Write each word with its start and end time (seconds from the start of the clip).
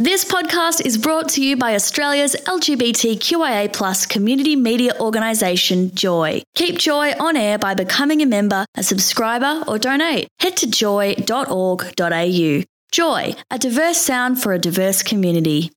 This 0.00 0.24
podcast 0.24 0.86
is 0.86 0.96
brought 0.96 1.28
to 1.30 1.42
you 1.42 1.56
by 1.56 1.74
Australia's 1.74 2.36
LGBTQIA 2.46 3.72
plus 3.72 4.06
community 4.06 4.54
media 4.54 4.92
organisation, 5.00 5.92
Joy. 5.92 6.42
Keep 6.54 6.78
Joy 6.78 7.14
on 7.18 7.36
air 7.36 7.58
by 7.58 7.74
becoming 7.74 8.22
a 8.22 8.26
member, 8.26 8.64
a 8.76 8.84
subscriber, 8.84 9.64
or 9.66 9.76
donate. 9.76 10.28
Head 10.38 10.56
to 10.58 10.70
joy.org.au. 10.70 12.62
Joy, 12.92 13.34
a 13.50 13.58
diverse 13.58 13.98
sound 13.98 14.40
for 14.40 14.52
a 14.52 14.58
diverse 14.60 15.02
community. 15.02 15.72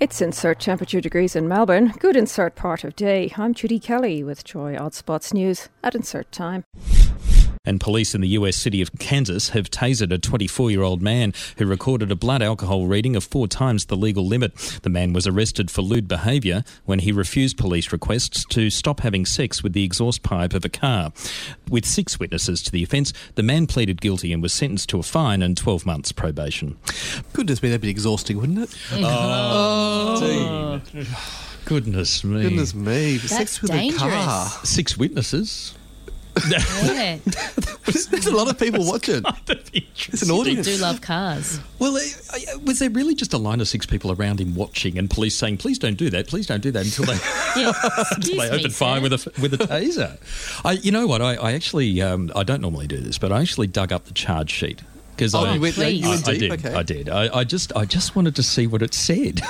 It's 0.00 0.20
insert 0.20 0.58
temperature 0.58 1.00
degrees 1.00 1.36
in 1.36 1.46
Melbourne. 1.46 1.92
Good 2.00 2.16
insert 2.16 2.56
part 2.56 2.82
of 2.82 2.96
day. 2.96 3.32
I'm 3.36 3.54
Judy 3.54 3.78
Kelly 3.78 4.24
with 4.24 4.42
Joy 4.42 4.76
Odd 4.76 4.94
Spots 4.94 5.32
News 5.32 5.68
at 5.84 5.94
insert 5.94 6.32
time. 6.32 6.64
And 7.66 7.80
police 7.80 8.14
in 8.14 8.20
the 8.20 8.28
US 8.28 8.56
city 8.56 8.80
of 8.80 8.96
Kansas 8.98 9.50
have 9.50 9.70
tasered 9.70 10.12
a 10.12 10.18
24 10.18 10.70
year 10.70 10.82
old 10.82 11.02
man 11.02 11.34
who 11.58 11.66
recorded 11.66 12.10
a 12.10 12.16
blood 12.16 12.40
alcohol 12.42 12.86
reading 12.86 13.16
of 13.16 13.24
four 13.24 13.48
times 13.48 13.86
the 13.86 13.96
legal 13.96 14.26
limit. 14.26 14.54
The 14.82 14.88
man 14.88 15.12
was 15.12 15.26
arrested 15.26 15.70
for 15.70 15.82
lewd 15.82 16.06
behaviour 16.08 16.64
when 16.84 17.00
he 17.00 17.12
refused 17.12 17.58
police 17.58 17.92
requests 17.92 18.44
to 18.46 18.70
stop 18.70 19.00
having 19.00 19.26
sex 19.26 19.62
with 19.62 19.72
the 19.72 19.84
exhaust 19.84 20.22
pipe 20.22 20.54
of 20.54 20.64
a 20.64 20.68
car. 20.68 21.12
With 21.68 21.84
six 21.84 22.20
witnesses 22.20 22.62
to 22.62 22.70
the 22.72 22.82
offence, 22.84 23.12
the 23.34 23.42
man 23.42 23.66
pleaded 23.66 24.00
guilty 24.00 24.32
and 24.32 24.40
was 24.42 24.52
sentenced 24.52 24.88
to 24.90 24.98
a 24.98 25.02
fine 25.02 25.42
and 25.42 25.56
12 25.56 25.84
months 25.84 26.12
probation. 26.12 26.76
Goodness 27.32 27.62
me, 27.62 27.68
that'd 27.68 27.80
be 27.80 27.90
exhausting, 27.90 28.38
wouldn't 28.38 28.58
it? 28.60 28.76
Oh, 29.02 30.18
oh 30.22 30.80
Goodness 31.64 32.22
me. 32.22 32.42
Goodness 32.42 32.74
me. 32.74 33.16
That's 33.16 33.34
Sex 33.34 33.62
with 33.62 33.72
dangerous. 33.72 34.02
a 34.02 34.06
car. 34.06 34.48
Six 34.62 34.96
witnesses? 34.96 35.74
Yeah, 36.48 37.18
There's 37.86 38.26
a 38.26 38.34
lot 38.34 38.48
of 38.50 38.58
people 38.58 38.84
watching. 38.86 39.22
It's 40.08 40.22
an 40.22 40.30
I 40.30 40.34
audience. 40.34 40.66
do 40.66 40.76
love 40.78 41.00
cars. 41.00 41.58
Well, 41.78 41.96
uh, 41.96 42.00
uh, 42.00 42.58
was 42.64 42.78
there 42.78 42.90
really 42.90 43.14
just 43.14 43.32
a 43.32 43.38
line 43.38 43.60
of 43.60 43.68
six 43.68 43.86
people 43.86 44.12
around 44.12 44.40
him 44.40 44.54
watching 44.54 44.98
and 44.98 45.08
police 45.10 45.34
saying, 45.36 45.58
please 45.58 45.78
don't 45.78 45.96
do 45.96 46.10
that, 46.10 46.28
please 46.28 46.46
don't 46.46 46.62
do 46.62 46.70
that 46.70 46.84
until 46.84 47.04
they, 47.06 47.14
Yeah, 47.60 47.72
until 47.74 48.16
excuse 48.18 48.26
they 48.42 48.50
me, 48.50 48.58
open 48.58 48.70
fire 48.70 48.96
sir. 48.96 49.02
with 49.02 49.12
a, 49.12 49.40
with 49.40 49.54
a 49.54 49.58
taser? 49.58 50.62
I, 50.64 50.72
you 50.72 50.92
know 50.92 51.06
what? 51.06 51.20
I, 51.22 51.34
I 51.36 51.52
actually, 51.52 52.00
um, 52.02 52.30
I 52.36 52.42
don't 52.44 52.60
normally 52.60 52.86
do 52.86 52.98
this, 52.98 53.18
but 53.18 53.32
I 53.32 53.40
actually 53.40 53.66
dug 53.68 53.92
up 53.92 54.04
the 54.04 54.14
charge 54.14 54.50
sheet. 54.50 54.82
Because 55.14 55.34
Oh, 55.34 55.44
I, 55.44 55.54
you 55.54 55.60
went, 55.60 55.74
please. 55.74 56.00
you 56.04 56.08
I, 56.10 56.12
I 56.14 56.16
deep? 56.20 56.38
did. 56.40 56.52
Okay. 56.52 56.74
I 56.74 56.82
did. 56.82 57.08
I, 57.08 57.38
I 57.38 57.44
just, 57.44 57.74
I 57.76 57.84
just 57.86 58.14
wanted 58.16 58.36
to 58.36 58.42
see 58.42 58.66
what 58.66 58.82
it 58.82 58.92
said. 58.94 59.40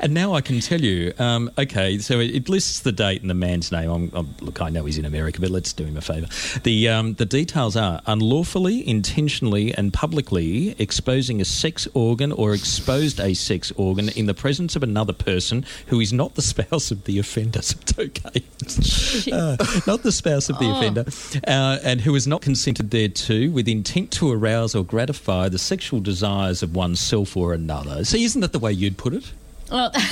And 0.00 0.14
now 0.14 0.34
I 0.34 0.40
can 0.40 0.60
tell 0.60 0.80
you. 0.80 1.12
Um, 1.18 1.50
okay, 1.58 1.98
so 1.98 2.20
it, 2.20 2.34
it 2.34 2.48
lists 2.48 2.80
the 2.80 2.92
date 2.92 3.20
and 3.20 3.30
the 3.30 3.34
man's 3.34 3.72
name. 3.72 3.90
I'm, 3.90 4.10
I'm, 4.14 4.34
look, 4.40 4.60
I 4.60 4.70
know 4.70 4.84
he's 4.84 4.98
in 4.98 5.04
America, 5.04 5.40
but 5.40 5.50
let's 5.50 5.72
do 5.72 5.84
him 5.84 5.96
a 5.96 6.00
favour. 6.00 6.26
The 6.62 6.88
um, 6.88 7.14
the 7.14 7.26
details 7.26 7.76
are 7.76 8.00
unlawfully, 8.06 8.86
intentionally, 8.86 9.74
and 9.74 9.92
publicly 9.92 10.74
exposing 10.78 11.40
a 11.40 11.44
sex 11.44 11.88
organ 11.94 12.32
or 12.32 12.54
exposed 12.54 13.20
a 13.20 13.34
sex 13.34 13.72
organ 13.76 14.08
in 14.10 14.26
the 14.26 14.34
presence 14.34 14.76
of 14.76 14.82
another 14.82 15.12
person 15.12 15.64
who 15.86 16.00
is 16.00 16.12
not 16.12 16.34
the 16.34 16.42
spouse 16.42 16.90
of 16.90 17.04
the 17.04 17.18
offender. 17.18 17.62
So 17.62 17.76
it's 17.82 17.98
okay. 17.98 19.32
Uh, 19.32 19.56
not 19.86 20.02
the 20.02 20.12
spouse 20.12 20.48
of 20.48 20.58
the 20.58 20.70
offender, 20.70 21.04
uh, 21.46 21.78
and 21.82 22.00
who 22.00 22.14
has 22.14 22.26
not 22.26 22.42
consented 22.42 22.90
thereto 22.90 23.50
with 23.50 23.68
intent 23.68 24.10
to 24.12 24.30
arouse 24.30 24.74
or 24.74 24.84
gratify 24.84 25.48
the 25.48 25.58
sexual 25.58 26.00
desires 26.00 26.62
of 26.62 26.74
oneself 26.74 27.36
or 27.36 27.52
another. 27.52 28.04
See, 28.04 28.24
isn't 28.24 28.40
that 28.40 28.52
the 28.52 28.58
way 28.58 28.72
you'd 28.72 28.98
put 28.98 29.14
it? 29.14 29.32
Well, 29.70 29.92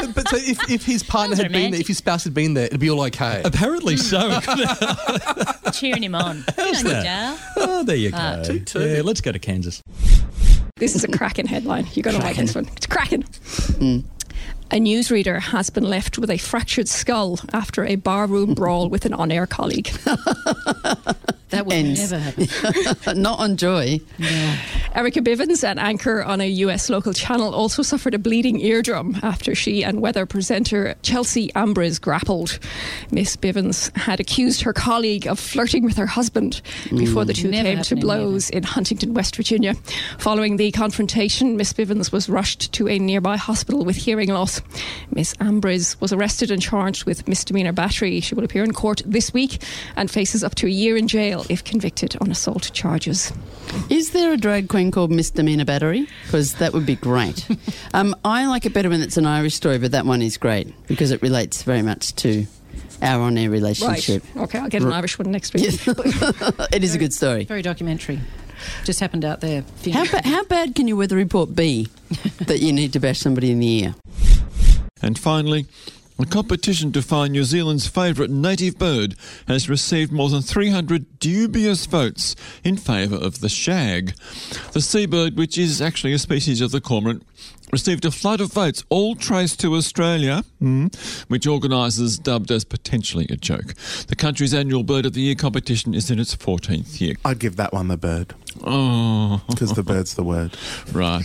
So, 0.00 0.12
but 0.12 0.28
so 0.28 0.36
if, 0.36 0.70
if 0.70 0.84
his 0.84 1.02
partner 1.02 1.36
Sounds 1.36 1.42
had 1.44 1.52
been 1.52 1.72
there, 1.72 1.80
if 1.80 1.88
his 1.88 1.98
spouse 1.98 2.24
had 2.24 2.32
been 2.32 2.54
there, 2.54 2.66
it'd 2.66 2.80
be 2.80 2.90
all 2.90 3.02
okay. 3.02 3.42
Apparently 3.44 3.96
so. 3.96 4.40
cheering 5.72 6.02
him 6.02 6.14
on. 6.14 6.44
Good 6.56 6.76
on 6.76 6.84
you, 6.84 6.90
that? 6.90 7.02
Dale. 7.56 7.64
oh, 7.68 7.84
there 7.84 7.96
you 7.96 8.10
go. 8.10 8.16
Ah. 8.18 8.42
Toot 8.42 8.66
toot. 8.66 8.90
Yeah, 8.90 9.02
let's 9.02 9.20
go 9.20 9.32
to 9.32 9.38
Kansas. 9.38 9.82
This 10.76 10.94
is 10.94 11.04
a 11.04 11.08
cracking 11.08 11.46
headline. 11.46 11.86
You're 11.92 12.02
going 12.04 12.16
to 12.16 12.22
like 12.22 12.36
this 12.36 12.54
one. 12.54 12.68
It's 12.76 12.86
cracking. 12.86 13.24
A 14.72 14.78
newsreader 14.80 15.40
has 15.40 15.68
been 15.68 15.84
left 15.84 16.16
with 16.16 16.30
a 16.30 16.38
fractured 16.38 16.88
skull 16.88 17.40
after 17.52 17.84
a 17.84 17.96
barroom 17.96 18.54
brawl 18.54 18.88
with 18.88 19.04
an 19.04 19.12
on 19.12 19.30
air 19.30 19.46
colleague. 19.46 19.90
That 21.50 21.66
would 21.66 21.74
Ends. 21.74 22.12
never 22.12 22.18
happen. 22.18 23.22
Not 23.22 23.40
on 23.40 23.56
Joy. 23.56 24.00
Erica 24.94 25.20
Bivens, 25.20 25.68
an 25.68 25.78
anchor 25.78 26.22
on 26.22 26.40
a 26.40 26.48
US 26.48 26.88
local 26.88 27.12
channel, 27.12 27.54
also 27.54 27.82
suffered 27.82 28.14
a 28.14 28.18
bleeding 28.18 28.60
eardrum 28.60 29.18
after 29.22 29.54
she 29.54 29.82
and 29.82 30.00
weather 30.00 30.26
presenter 30.26 30.94
Chelsea 31.02 31.52
Ambrose 31.54 31.98
grappled. 31.98 32.58
Miss 33.10 33.36
Bivens 33.36 33.94
had 33.96 34.20
accused 34.20 34.62
her 34.62 34.72
colleague 34.72 35.26
of 35.26 35.40
flirting 35.40 35.84
with 35.84 35.96
her 35.96 36.06
husband 36.06 36.62
mm. 36.84 36.98
before 36.98 37.24
the 37.24 37.32
two 37.32 37.50
Never 37.50 37.64
came 37.64 37.76
to 37.76 37.78
happening, 37.78 38.00
blows 38.02 38.50
in 38.50 38.62
Huntington, 38.62 39.14
West 39.14 39.34
Virginia. 39.34 39.74
Following 40.18 40.56
the 40.56 40.70
confrontation, 40.70 41.56
Miss 41.56 41.72
Bivens 41.72 42.12
was 42.12 42.28
rushed 42.28 42.72
to 42.74 42.88
a 42.88 42.98
nearby 42.98 43.36
hospital 43.36 43.84
with 43.84 43.96
hearing 43.96 44.28
loss. 44.28 44.60
Miss 45.12 45.34
Ambrose 45.40 46.00
was 46.00 46.12
arrested 46.12 46.52
and 46.52 46.62
charged 46.62 47.04
with 47.04 47.26
misdemeanor 47.26 47.72
battery. 47.72 48.20
She 48.20 48.36
will 48.36 48.44
appear 48.44 48.62
in 48.62 48.72
court 48.72 49.02
this 49.04 49.32
week 49.32 49.62
and 49.96 50.08
faces 50.10 50.44
up 50.44 50.54
to 50.56 50.66
a 50.66 50.70
year 50.70 50.96
in 50.96 51.08
jail 51.08 51.39
if 51.48 51.64
convicted 51.64 52.16
on 52.20 52.30
assault 52.30 52.70
charges. 52.72 53.32
Is 53.88 54.10
there 54.10 54.32
a 54.32 54.36
drag 54.36 54.68
queen 54.68 54.90
called 54.90 55.10
Misdemeanor 55.10 55.64
Battery? 55.64 56.06
Because 56.24 56.54
that 56.56 56.72
would 56.72 56.86
be 56.86 56.96
great. 56.96 57.46
um, 57.94 58.14
I 58.24 58.46
like 58.46 58.66
it 58.66 58.72
better 58.72 58.88
when 58.90 59.00
it's 59.00 59.16
an 59.16 59.26
Irish 59.26 59.54
story, 59.54 59.78
but 59.78 59.92
that 59.92 60.06
one 60.06 60.22
is 60.22 60.36
great 60.36 60.72
because 60.86 61.10
it 61.10 61.22
relates 61.22 61.62
very 61.62 61.82
much 61.82 62.14
to 62.16 62.46
our 63.02 63.20
on 63.22 63.38
air 63.38 63.48
Right. 63.50 63.56
relationship. 63.56 64.22
Okay, 64.36 64.58
I'll 64.58 64.68
get 64.68 64.82
an 64.82 64.92
Irish 64.92 65.18
one 65.18 65.30
next 65.30 65.54
week. 65.54 65.64
it 66.72 66.84
is 66.84 66.94
a 66.94 66.98
good 66.98 67.12
story. 67.14 67.44
Very 67.44 67.62
documentary. 67.62 68.20
Just 68.84 69.00
happened 69.00 69.24
out 69.24 69.40
there. 69.40 69.64
How, 69.90 70.04
ba- 70.06 70.22
how 70.28 70.44
bad 70.44 70.74
can 70.74 70.86
your 70.86 70.98
weather 70.98 71.16
report 71.16 71.54
be 71.54 71.88
that 72.46 72.60
you 72.60 72.72
need 72.72 72.92
to 72.92 73.00
bash 73.00 73.18
somebody 73.18 73.50
in 73.50 73.58
the 73.58 73.84
ear? 73.84 73.94
And 75.02 75.18
finally, 75.18 75.66
a 76.22 76.26
competition 76.26 76.92
to 76.92 77.02
find 77.02 77.32
New 77.32 77.44
Zealand's 77.44 77.86
favourite 77.86 78.30
native 78.30 78.78
bird 78.78 79.14
has 79.46 79.68
received 79.68 80.12
more 80.12 80.28
than 80.28 80.42
300 80.42 81.18
dubious 81.18 81.86
votes 81.86 82.34
in 82.64 82.76
favour 82.76 83.16
of 83.16 83.40
the 83.40 83.48
shag. 83.48 84.14
The 84.72 84.80
seabird, 84.80 85.36
which 85.36 85.56
is 85.56 85.80
actually 85.80 86.12
a 86.12 86.18
species 86.18 86.60
of 86.60 86.70
the 86.70 86.80
cormorant, 86.80 87.24
received 87.72 88.04
a 88.04 88.10
flood 88.10 88.40
of 88.40 88.52
votes, 88.52 88.82
all 88.88 89.14
traced 89.14 89.60
to 89.60 89.74
Australia, 89.76 90.42
mm, 90.60 90.94
which 91.28 91.46
organisers 91.46 92.18
dubbed 92.18 92.50
as 92.50 92.64
potentially 92.64 93.26
a 93.30 93.36
joke. 93.36 93.74
The 94.08 94.16
country's 94.16 94.52
annual 94.52 94.82
Bird 94.82 95.06
of 95.06 95.12
the 95.12 95.20
Year 95.20 95.36
competition 95.36 95.94
is 95.94 96.10
in 96.10 96.18
its 96.18 96.34
14th 96.34 97.00
year. 97.00 97.14
I'd 97.24 97.38
give 97.38 97.56
that 97.56 97.72
one 97.72 97.88
the 97.88 97.96
bird 97.96 98.34
Oh, 98.64 99.40
because 99.48 99.72
the 99.74 99.82
bird's 99.84 100.14
the 100.14 100.24
word. 100.24 100.56
right. 100.92 101.24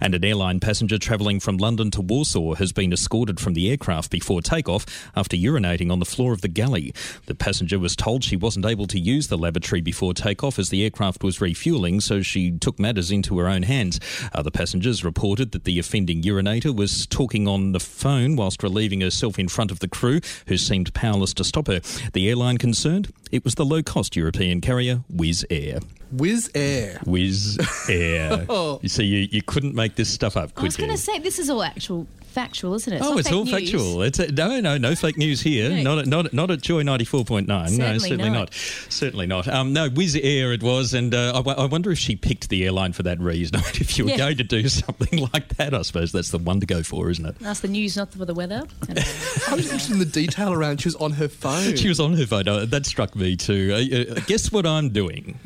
And 0.00 0.14
an 0.14 0.24
airline 0.24 0.60
passenger 0.60 0.98
travelling 0.98 1.40
from 1.40 1.56
London 1.56 1.90
to 1.92 2.00
Warsaw 2.00 2.54
has 2.54 2.72
been 2.72 2.92
escorted 2.92 3.40
from 3.40 3.54
the 3.54 3.70
aircraft 3.70 4.10
before 4.10 4.42
takeoff 4.42 4.86
after 5.16 5.36
urinating 5.36 5.90
on 5.90 5.98
the 5.98 6.04
floor 6.04 6.32
of 6.32 6.40
the 6.40 6.48
galley. 6.48 6.92
The 7.26 7.34
passenger 7.34 7.78
was 7.78 7.96
told 7.96 8.24
she 8.24 8.36
wasn't 8.36 8.66
able 8.66 8.86
to 8.88 8.98
use 8.98 9.28
the 9.28 9.38
lavatory 9.38 9.80
before 9.80 10.14
takeoff 10.14 10.58
as 10.58 10.70
the 10.70 10.84
aircraft 10.84 11.22
was 11.22 11.38
refuelling, 11.38 12.02
so 12.02 12.22
she 12.22 12.50
took 12.52 12.78
matters 12.78 13.10
into 13.10 13.38
her 13.38 13.48
own 13.48 13.62
hands. 13.62 14.00
Other 14.32 14.50
passengers 14.50 15.04
reported 15.04 15.52
that 15.52 15.64
the 15.64 15.78
offending 15.78 16.22
urinator 16.22 16.74
was 16.74 17.06
talking 17.06 17.48
on 17.48 17.72
the 17.72 17.80
phone 17.80 18.36
whilst 18.36 18.62
relieving 18.62 19.00
herself 19.00 19.38
in 19.38 19.48
front 19.48 19.70
of 19.70 19.80
the 19.80 19.88
crew, 19.88 20.20
who 20.46 20.56
seemed 20.56 20.94
powerless 20.94 21.34
to 21.34 21.44
stop 21.44 21.66
her. 21.66 21.80
The 22.12 22.28
airline 22.28 22.58
concerned? 22.58 23.12
It 23.30 23.44
was 23.44 23.54
the 23.54 23.64
low 23.64 23.82
cost 23.82 24.16
European 24.16 24.60
carrier 24.60 25.02
Wizz 25.12 25.44
Air. 25.50 25.80
Wizz 26.14 26.50
Air. 26.54 27.00
Wizz 27.04 27.58
Air. 27.90 28.46
You 28.82 28.88
see, 28.88 29.04
you, 29.04 29.28
you 29.30 29.42
couldn't 29.42 29.74
make 29.74 29.94
this 29.96 30.08
stuff 30.08 30.36
up, 30.36 30.54
could 30.54 30.62
I 30.62 30.66
was 30.66 30.76
going 30.76 30.90
to 30.90 30.96
say, 30.96 31.18
this 31.18 31.38
is 31.38 31.50
all 31.50 31.62
actual 31.62 32.06
factual, 32.22 32.74
isn't 32.74 32.92
it? 32.92 33.02
Oh, 33.02 33.10
not 33.10 33.18
it's 33.20 33.28
fake 33.28 33.36
all 33.36 33.44
news. 33.44 33.52
factual. 33.54 34.02
It's 34.02 34.18
a, 34.18 34.30
no, 34.30 34.60
no, 34.60 34.78
no 34.78 34.94
fake 34.94 35.16
news 35.16 35.40
here. 35.40 35.70
No. 35.70 35.82
Not, 35.82 35.98
at, 35.98 36.06
not, 36.06 36.26
at- 36.26 36.32
not 36.32 36.50
at 36.50 36.60
Joy 36.62 36.82
ninety 36.82 37.04
four 37.04 37.24
point 37.24 37.48
nine. 37.48 37.76
No, 37.76 37.84
Certainly 37.98 37.98
certainly 38.08 38.30
not. 38.30 38.38
not. 38.38 38.54
Certainly 38.54 39.26
not. 39.26 39.48
Um, 39.48 39.72
no, 39.72 39.88
Wizz 39.90 40.20
Air 40.22 40.52
it 40.52 40.62
was, 40.62 40.94
and 40.94 41.14
uh, 41.14 41.42
I, 41.44 41.64
wonder 41.66 41.90
if 41.90 41.98
she 41.98 42.14
picked 42.16 42.48
the 42.48 42.64
airline 42.64 42.92
for 42.92 43.02
that 43.04 43.18
reason. 43.18 43.56
if 43.60 43.98
you 43.98 44.04
were 44.04 44.10
Yeah. 44.10 44.18
going 44.18 44.36
to 44.36 44.44
do 44.44 44.68
something 44.68 45.28
like 45.32 45.56
that, 45.56 45.74
I 45.74 45.82
suppose 45.82 46.12
that's 46.12 46.30
the 46.30 46.38
one 46.38 46.60
to 46.60 46.66
go 46.66 46.82
for, 46.82 47.10
isn't 47.10 47.24
it? 47.26 47.38
That's 47.40 47.60
the 47.60 47.68
news, 47.68 47.96
not 47.96 48.12
for 48.12 48.24
the 48.24 48.34
weather. 48.34 48.62
I 48.88 49.54
was 49.54 49.64
interested 49.66 49.94
in 49.94 49.98
the 49.98 50.04
detail 50.04 50.52
around. 50.52 50.80
She 50.82 50.88
was 50.88 50.96
on 50.96 51.12
her 51.12 51.28
phone. 51.28 51.76
She 51.76 51.88
was 51.88 51.98
on 51.98 52.12
her 52.14 52.26
phone. 52.26 52.46
Uh, 52.46 52.66
that 52.66 52.86
struck 52.86 53.16
me 53.16 53.36
too. 53.36 53.72
Uh, 53.74 54.12
uh, 54.14 54.20
guess 54.26 54.52
what 54.52 54.64
I'm 54.66 54.90
doing? 54.90 55.38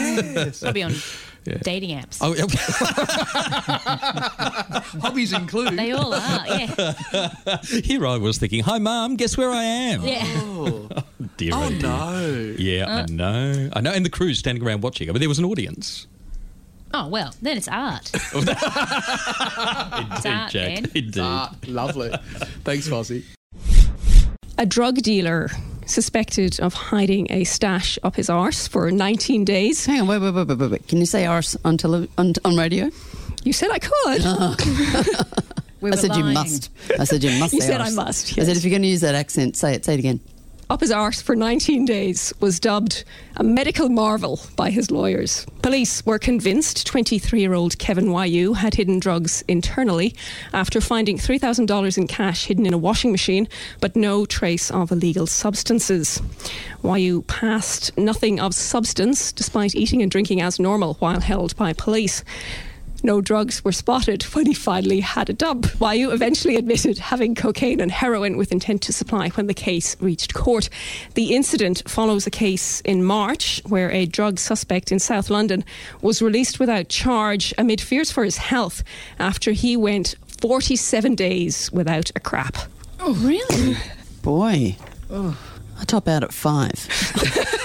Yes. 0.00 0.72
be 0.72 0.82
on 0.82 0.92
dating 1.62 1.98
apps. 1.98 2.18
Oh, 2.20 2.34
Hobbies 5.00 5.32
include. 5.32 5.76
They 5.76 5.92
all 5.92 6.14
are, 6.14 6.46
yeah. 6.46 7.58
here 7.62 8.06
I 8.06 8.18
was 8.18 8.38
thinking, 8.38 8.62
"Hi, 8.62 8.78
Mum. 8.78 9.16
Guess 9.16 9.36
where 9.36 9.50
I 9.50 9.64
am?" 9.64 10.02
Yeah. 10.02 10.22
Dear, 11.36 11.52
Oh 11.54 11.64
oh, 11.64 11.70
dear. 11.70 11.78
no. 11.80 12.54
Yeah, 12.58 12.86
I 12.86 13.06
know. 13.06 13.70
I 13.72 13.80
know. 13.80 13.92
And 13.92 14.04
the 14.04 14.10
crew's 14.10 14.38
standing 14.38 14.64
around 14.64 14.82
watching. 14.82 15.08
I 15.08 15.12
mean, 15.12 15.20
there 15.20 15.28
was 15.28 15.38
an 15.38 15.44
audience. 15.44 16.06
Oh, 16.92 17.06
well, 17.06 17.32
then 17.40 17.56
it's 17.56 17.68
art. 17.68 18.10
Indeed, 18.34 18.56
art, 18.58 20.22
Jack. 20.22 20.52
then. 20.52 20.78
Indeed. 20.94 21.18
Ah, 21.18 21.54
lovely. 21.68 22.10
Thanks, 22.64 22.88
Fozzie. 22.88 23.24
A 24.58 24.66
drug 24.66 24.96
dealer 24.96 25.48
suspected 25.90 26.58
of 26.60 26.72
hiding 26.74 27.26
a 27.30 27.44
stash 27.44 27.98
up 28.02 28.16
his 28.16 28.30
arse 28.30 28.66
for 28.68 28.90
19 28.90 29.44
days. 29.44 29.84
Hang 29.86 30.00
on, 30.02 30.06
wait, 30.08 30.18
wait, 30.18 30.32
wait, 30.34 30.46
wait, 30.48 30.58
wait, 30.58 30.70
wait. 30.70 30.88
Can 30.88 30.98
you 30.98 31.06
say 31.06 31.26
arse 31.26 31.56
on, 31.64 31.76
tele- 31.76 32.08
on, 32.16 32.32
on 32.44 32.56
radio? 32.56 32.90
You 33.44 33.52
said 33.52 33.70
I 33.70 33.78
could. 33.78 34.22
Oh. 34.24 34.56
We 35.80 35.90
I 35.90 35.94
were 35.94 35.96
said 35.96 36.14
you 36.14 36.24
must. 36.24 36.68
I 36.98 37.04
said 37.04 37.24
you 37.24 37.38
must 37.40 37.54
You 37.54 37.62
say 37.62 37.68
said 37.68 37.80
arse. 37.80 37.92
I 37.92 38.04
must, 38.04 38.38
I 38.38 38.44
said 38.44 38.54
if 38.54 38.64
you're 38.64 38.70
going 38.70 38.82
to 38.82 38.88
use 38.88 39.00
that 39.00 39.14
accent, 39.14 39.56
say 39.56 39.72
it. 39.74 39.86
Say 39.86 39.94
it 39.94 39.98
again. 39.98 40.20
Up 40.70 40.80
his 40.80 40.92
arse 40.92 41.20
for 41.20 41.34
19 41.34 41.84
days 41.84 42.32
was 42.38 42.60
dubbed 42.60 43.02
a 43.36 43.42
medical 43.42 43.88
marvel 43.88 44.38
by 44.54 44.70
his 44.70 44.88
lawyers. 44.88 45.44
Police 45.62 46.06
were 46.06 46.18
convinced 46.18 46.86
23 46.86 47.40
year 47.40 47.54
old 47.54 47.76
Kevin 47.78 48.12
Yu 48.12 48.52
had 48.54 48.74
hidden 48.74 49.00
drugs 49.00 49.42
internally 49.48 50.14
after 50.52 50.80
finding 50.80 51.18
$3,000 51.18 51.98
in 51.98 52.06
cash 52.06 52.46
hidden 52.46 52.66
in 52.66 52.72
a 52.72 52.78
washing 52.78 53.10
machine, 53.10 53.48
but 53.80 53.96
no 53.96 54.24
trace 54.24 54.70
of 54.70 54.92
illegal 54.92 55.26
substances. 55.26 56.22
Yu 56.84 57.22
passed 57.22 57.96
nothing 57.98 58.38
of 58.38 58.54
substance 58.54 59.32
despite 59.32 59.74
eating 59.74 60.02
and 60.02 60.10
drinking 60.10 60.40
as 60.40 60.60
normal 60.60 60.94
while 60.94 61.20
held 61.20 61.56
by 61.56 61.72
police. 61.72 62.22
No 63.02 63.20
drugs 63.20 63.64
were 63.64 63.72
spotted 63.72 64.22
when 64.24 64.46
he 64.46 64.54
finally 64.54 65.00
had 65.00 65.30
a 65.30 65.32
dump. 65.32 65.66
Yu 65.80 66.10
eventually 66.10 66.56
admitted 66.56 66.98
having 66.98 67.34
cocaine 67.34 67.80
and 67.80 67.90
heroin 67.90 68.36
with 68.36 68.52
intent 68.52 68.82
to 68.82 68.92
supply 68.92 69.28
when 69.30 69.46
the 69.46 69.54
case 69.54 69.96
reached 70.00 70.34
court. 70.34 70.68
The 71.14 71.34
incident 71.34 71.82
follows 71.88 72.26
a 72.26 72.30
case 72.30 72.80
in 72.82 73.04
March 73.04 73.62
where 73.66 73.90
a 73.90 74.06
drug 74.06 74.38
suspect 74.38 74.92
in 74.92 74.98
South 74.98 75.30
London 75.30 75.64
was 76.02 76.22
released 76.22 76.60
without 76.60 76.88
charge 76.88 77.54
amid 77.56 77.80
fears 77.80 78.10
for 78.10 78.24
his 78.24 78.36
health 78.36 78.82
after 79.18 79.52
he 79.52 79.76
went 79.76 80.14
47 80.40 81.14
days 81.14 81.70
without 81.72 82.10
a 82.14 82.20
crap. 82.20 82.56
Oh, 82.98 83.14
really? 83.14 83.76
Boy. 84.22 84.76
Oh. 85.10 85.38
I 85.78 85.84
top 85.84 86.08
out 86.08 86.22
at 86.22 86.32
five. 86.32 86.88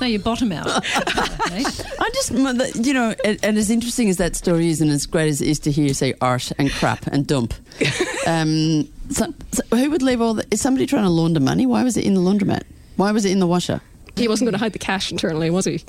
No, 0.00 0.06
you 0.06 0.18
bottom 0.18 0.50
out. 0.52 0.66
I 0.84 2.10
just, 2.14 2.30
you 2.74 2.94
know, 2.94 3.14
and, 3.24 3.38
and 3.42 3.58
as 3.58 3.70
interesting 3.70 4.08
as 4.08 4.16
that 4.16 4.34
story 4.34 4.68
is, 4.68 4.80
and 4.80 4.90
as 4.90 5.04
great 5.06 5.28
as 5.28 5.40
it 5.42 5.48
is 5.48 5.58
to 5.60 5.70
hear 5.70 5.86
you 5.86 5.94
say 5.94 6.14
arse 6.20 6.52
and 6.52 6.70
crap 6.70 7.06
and 7.08 7.26
dump, 7.26 7.52
um, 8.26 8.88
so, 9.10 9.32
so 9.52 9.62
who 9.76 9.90
would 9.90 10.02
leave 10.02 10.20
all 10.20 10.34
that? 10.34 10.46
Is 10.52 10.60
somebody 10.60 10.86
trying 10.86 11.04
to 11.04 11.10
launder 11.10 11.40
money? 11.40 11.66
Why 11.66 11.84
was 11.84 11.96
it 11.96 12.04
in 12.04 12.14
the 12.14 12.20
laundromat? 12.20 12.62
Why 12.96 13.12
was 13.12 13.24
it 13.24 13.32
in 13.32 13.40
the 13.40 13.46
washer? 13.46 13.80
He 14.16 14.26
wasn't 14.28 14.46
going 14.46 14.52
to 14.54 14.58
hide 14.58 14.72
the 14.72 14.78
cash 14.78 15.10
internally, 15.12 15.50
was 15.50 15.64
he? 15.66 15.82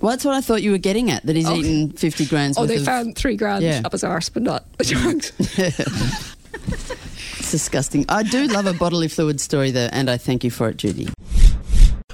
Well, 0.00 0.10
that's 0.10 0.24
what 0.24 0.34
I 0.34 0.40
thought 0.42 0.62
you 0.62 0.70
were 0.72 0.78
getting 0.78 1.10
at, 1.10 1.24
that 1.26 1.34
he's 1.36 1.48
Oh. 1.48 1.56
eaten 1.56 1.90
50 1.90 2.26
grams 2.26 2.58
Oh, 2.58 2.62
worth 2.62 2.68
they 2.68 2.76
of... 2.76 2.84
found 2.84 3.16
three 3.16 3.36
grand 3.36 3.64
Yeah. 3.64 3.82
up 3.84 3.92
his 3.92 4.04
arse, 4.04 4.28
but 4.28 4.42
not 4.42 4.64
the 4.78 4.84
drugs. 4.84 5.32
It's 7.38 7.50
disgusting. 7.50 8.04
I 8.08 8.22
do 8.22 8.46
love 8.46 8.66
a 8.66 8.72
bodily 8.72 9.08
fluid 9.08 9.40
story, 9.40 9.70
though, 9.70 9.88
and 9.92 10.10
I 10.10 10.16
thank 10.18 10.42
you 10.44 10.50
for 10.50 10.68
it, 10.68 10.76
Judy. 10.76 11.08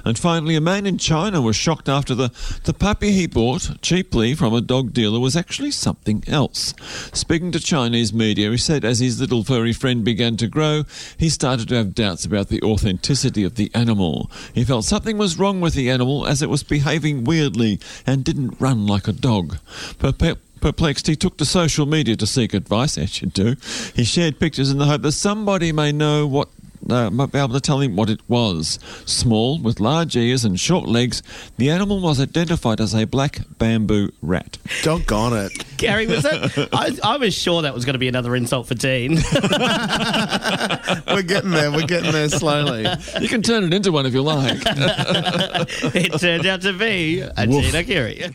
And 0.05 0.19
finally, 0.19 0.55
a 0.55 0.61
man 0.61 0.85
in 0.85 0.97
China 0.97 1.41
was 1.41 1.55
shocked 1.55 1.87
after 1.87 2.13
the, 2.13 2.31
the 2.65 2.73
puppy 2.73 3.11
he 3.11 3.27
bought 3.27 3.81
cheaply 3.81 4.35
from 4.35 4.53
a 4.53 4.61
dog 4.61 4.93
dealer 4.93 5.19
was 5.19 5.35
actually 5.35 5.71
something 5.71 6.23
else. 6.27 6.73
Speaking 7.13 7.51
to 7.53 7.59
Chinese 7.59 8.13
media, 8.13 8.51
he 8.51 8.57
said 8.57 8.83
as 8.83 8.99
his 8.99 9.19
little 9.19 9.43
furry 9.43 9.73
friend 9.73 10.03
began 10.03 10.35
to 10.37 10.47
grow, 10.47 10.83
he 11.17 11.29
started 11.29 11.69
to 11.69 11.75
have 11.75 11.95
doubts 11.95 12.25
about 12.25 12.49
the 12.49 12.61
authenticity 12.61 13.43
of 13.43 13.55
the 13.55 13.71
animal. 13.73 14.29
He 14.53 14.63
felt 14.63 14.85
something 14.85 15.17
was 15.17 15.39
wrong 15.39 15.61
with 15.61 15.73
the 15.73 15.89
animal 15.89 16.27
as 16.27 16.41
it 16.41 16.49
was 16.49 16.63
behaving 16.63 17.23
weirdly 17.23 17.79
and 18.05 18.23
didn't 18.23 18.59
run 18.59 18.85
like 18.85 19.07
a 19.07 19.13
dog. 19.13 19.57
Perplexed, 19.99 21.07
he 21.07 21.15
took 21.17 21.37
to 21.37 21.45
social 21.45 21.85
media 21.85 22.15
to 22.15 22.25
seek 22.25 22.53
advice, 22.53 22.97
as 22.97 23.21
you 23.21 23.27
do. 23.27 23.55
He 23.95 24.05
shared 24.05 24.39
pictures 24.39 24.71
in 24.71 24.77
the 24.77 24.85
hope 24.85 25.01
that 25.01 25.11
somebody 25.11 25.73
may 25.73 25.91
know 25.91 26.25
what 26.25 26.47
uh, 26.89 27.09
might 27.09 27.31
be 27.31 27.39
able 27.39 27.53
to 27.53 27.61
tell 27.61 27.79
him 27.81 27.95
what 27.95 28.09
it 28.09 28.19
was. 28.27 28.79
Small, 29.05 29.59
with 29.59 29.79
large 29.79 30.15
ears 30.15 30.45
and 30.45 30.59
short 30.59 30.87
legs, 30.87 31.21
the 31.57 31.69
animal 31.69 31.99
was 31.99 32.19
identified 32.19 32.81
as 32.81 32.93
a 32.93 33.05
black 33.05 33.39
bamboo 33.57 34.11
rat. 34.21 34.57
Doggone 34.81 35.33
it. 35.33 35.77
Gary, 35.77 36.07
was 36.07 36.23
that? 36.23 36.69
I, 36.73 37.13
I 37.13 37.17
was 37.17 37.33
sure 37.33 37.61
that 37.61 37.73
was 37.73 37.85
going 37.85 37.93
to 37.93 37.99
be 37.99 38.07
another 38.07 38.35
insult 38.35 38.67
for 38.67 38.75
Dean. 38.75 39.15
We're 41.07 41.23
getting 41.23 41.51
there. 41.51 41.71
We're 41.71 41.87
getting 41.87 42.11
there 42.11 42.29
slowly. 42.29 42.85
You 43.19 43.27
can 43.27 43.41
turn 43.41 43.63
it 43.63 43.73
into 43.73 43.91
one 43.91 44.05
if 44.05 44.13
you 44.13 44.21
like. 44.21 44.61
it 44.65 46.19
turned 46.19 46.45
out 46.45 46.61
to 46.61 46.73
be 46.73 47.21
a 47.21 47.47
Woof. 47.47 47.63
Gina 47.65 47.83
Gary. 47.83 48.33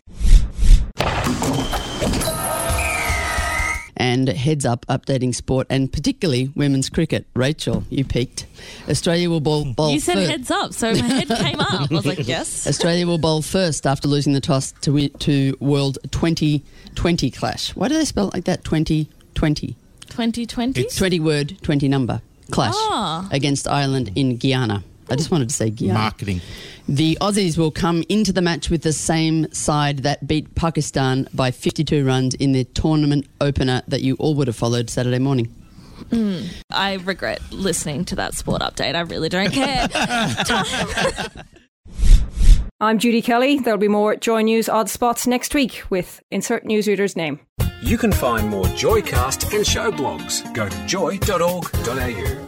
And 4.00 4.28
heads 4.28 4.64
up, 4.64 4.86
updating 4.86 5.34
sport 5.34 5.66
and 5.68 5.92
particularly 5.92 6.52
women's 6.54 6.88
cricket. 6.88 7.26
Rachel, 7.34 7.82
you 7.90 8.04
peaked. 8.04 8.46
Australia 8.88 9.28
will 9.28 9.40
bowl, 9.40 9.64
bowl 9.74 9.90
You 9.90 9.98
said 9.98 10.14
fir- 10.14 10.26
heads 10.28 10.50
up, 10.52 10.72
so 10.72 10.92
my 10.92 10.98
head 10.98 11.26
came 11.28 11.58
up. 11.58 11.90
I 11.90 11.94
was 11.94 12.06
like, 12.06 12.26
yes. 12.28 12.66
Australia 12.68 13.08
will 13.08 13.18
bowl 13.18 13.42
first 13.42 13.88
after 13.88 14.06
losing 14.06 14.34
the 14.34 14.40
toss 14.40 14.70
to, 14.82 15.08
to 15.08 15.56
World 15.58 15.98
2020 16.12 17.30
clash. 17.32 17.74
Why 17.74 17.88
do 17.88 17.94
they 17.94 18.04
spell 18.04 18.28
it 18.28 18.34
like 18.34 18.44
that? 18.44 18.62
2020. 18.62 19.74
2020? 20.10 20.84
20 20.84 21.20
word, 21.20 21.56
20 21.62 21.88
number 21.88 22.22
clash 22.50 22.74
Ah. 22.76 23.28
against 23.32 23.66
Ireland 23.68 24.10
in 24.14 24.36
Guyana. 24.36 24.82
I 25.10 25.16
just 25.16 25.30
wanted 25.30 25.48
to 25.48 25.54
say 25.54 25.70
Guyana. 25.70 25.94
Marketing. 25.94 26.40
The 26.88 27.18
Aussies 27.20 27.58
will 27.58 27.70
come 27.70 28.04
into 28.08 28.32
the 28.32 28.42
match 28.42 28.70
with 28.70 28.82
the 28.82 28.92
same 28.92 29.50
side 29.52 29.98
that 30.00 30.26
beat 30.26 30.54
Pakistan 30.54 31.28
by 31.34 31.50
52 31.50 32.04
runs 32.04 32.34
in 32.34 32.52
the 32.52 32.64
tournament 32.64 33.26
opener 33.40 33.82
that 33.88 34.02
you 34.02 34.16
all 34.18 34.34
would 34.34 34.46
have 34.46 34.56
followed 34.56 34.90
Saturday 34.90 35.18
morning. 35.18 35.54
Mm. 36.10 36.48
I 36.70 36.94
regret 36.94 37.40
listening 37.50 38.04
to 38.06 38.16
that 38.16 38.34
sport 38.34 38.62
update. 38.62 38.94
I 38.94 39.00
really 39.00 39.28
don't 39.28 39.50
care. 39.50 39.88
I'm 42.80 42.98
Judy 43.00 43.22
Kelly. 43.22 43.58
There'll 43.58 43.76
be 43.76 43.88
more 43.88 44.14
Joy 44.14 44.42
News 44.42 44.68
odd 44.68 44.88
spots 44.88 45.26
next 45.26 45.52
week 45.52 45.82
with 45.90 46.20
insert 46.30 46.64
newsreader's 46.64 47.16
name. 47.16 47.40
You 47.82 47.98
can 47.98 48.12
find 48.12 48.48
more 48.48 48.66
Joycast 48.66 49.54
and 49.54 49.66
show 49.66 49.90
blogs. 49.90 50.52
Go 50.54 50.68
to 50.68 50.86
joy.org.au. 50.86 52.47